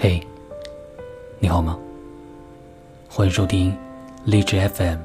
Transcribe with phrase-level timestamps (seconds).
[0.00, 0.24] 嘿，
[1.40, 1.76] 你好吗？
[3.08, 3.76] 欢迎收听
[4.24, 4.98] 荔枝 FM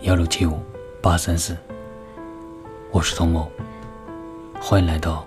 [0.00, 0.58] 幺六七五
[1.00, 1.56] 八三四，
[2.90, 3.48] 我是童某，
[4.60, 5.24] 欢迎来到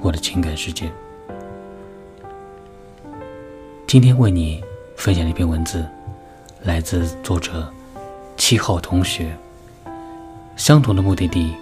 [0.00, 0.88] 我的情感世界。
[3.88, 4.62] 今天为你
[4.94, 5.84] 分享的一篇文字，
[6.62, 7.68] 来自作者
[8.36, 9.36] 七号同学。
[10.54, 11.52] 相同的目的地，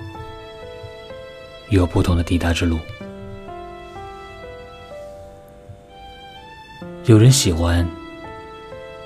[1.70, 2.78] 有不同的抵达之路。
[7.04, 7.86] 有人喜欢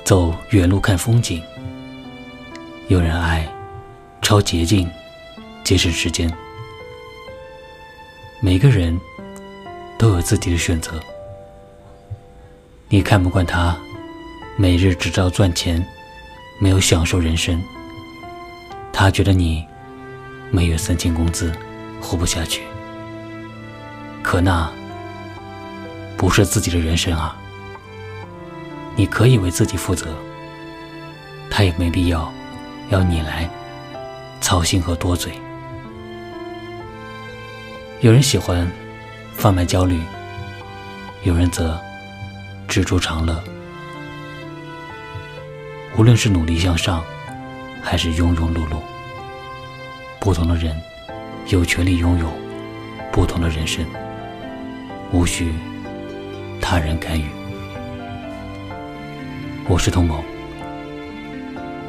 [0.04, 1.42] 走远路看风景，
[2.88, 3.46] 有人爱
[4.22, 4.88] 抄捷径
[5.62, 6.32] 节省时间。
[8.40, 8.98] 每个人
[9.98, 10.92] 都有自己的选择。
[12.88, 13.76] 你看不惯他
[14.56, 15.86] 每日只知道赚钱，
[16.58, 17.62] 没有享受人生。
[18.92, 19.64] 他觉得你
[20.50, 21.52] 每月三千工资
[22.00, 22.62] 活不下去，
[24.22, 24.70] 可那
[26.16, 27.36] 不是自己的人生啊。
[29.00, 30.14] 你可以为自己负责，
[31.48, 32.30] 他也没必要
[32.90, 33.48] 要你来
[34.42, 35.32] 操心和多嘴。
[38.02, 38.70] 有人喜欢
[39.32, 39.98] 贩卖焦虑，
[41.22, 41.80] 有人则
[42.68, 43.42] 知足常乐。
[45.96, 47.02] 无论是努力向上，
[47.80, 48.82] 还是庸庸碌碌，
[50.20, 50.78] 不同的人
[51.46, 52.30] 有权利拥有
[53.10, 53.82] 不同的人生，
[55.10, 55.54] 无需
[56.60, 57.39] 他人干预。
[59.72, 60.24] 我是童某，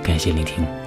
[0.03, 0.80] 感谢聆听。